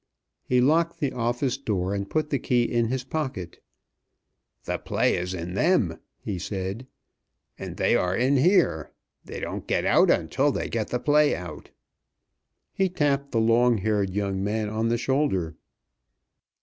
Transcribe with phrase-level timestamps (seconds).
[0.41, 3.61] He locked the office door, and put the key in his pocket.
[4.63, 6.87] "The play is in them," he said,
[7.59, 8.89] "and they are in here.
[9.23, 11.69] They don't get out until they get the play out."
[12.73, 15.55] He tapped the long haired young man on the shoulder.